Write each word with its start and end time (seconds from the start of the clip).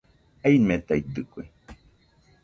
Aimetaitɨkue 0.47 1.41